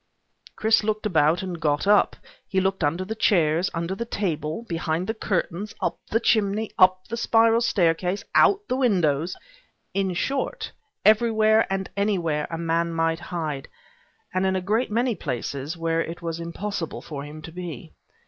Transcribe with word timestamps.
Chris 0.55 0.83
looked 0.83 1.05
about 1.05 1.43
and 1.43 1.61
got 1.61 1.85
up. 1.85 2.15
He 2.47 2.59
looked 2.59 2.83
under 2.83 3.05
the 3.05 3.13
chairs, 3.13 3.69
under 3.71 3.93
the 3.93 4.03
table, 4.03 4.65
behind 4.67 5.05
the 5.05 5.13
curtains, 5.13 5.75
up 5.79 5.99
the 6.09 6.19
chimney, 6.19 6.71
up 6.79 7.07
the 7.07 7.15
spiral 7.15 7.61
staircase, 7.61 8.23
out 8.33 8.67
the 8.67 8.75
windows 8.77 9.35
in 9.93 10.15
short, 10.15 10.71
everywhere 11.05 11.71
and 11.71 11.87
anywhere 11.95 12.47
a 12.49 12.57
man 12.57 12.93
might 12.95 13.19
hide, 13.19 13.67
and 14.33 14.43
in 14.47 14.55
a 14.55 14.59
great 14.61 14.89
many 14.89 15.13
places 15.13 15.77
where 15.77 16.01
it 16.01 16.23
was 16.23 16.39
impossible 16.39 17.03
for 17.03 17.23
him 17.23 17.43
to 17.43 17.51
be. 17.51 17.93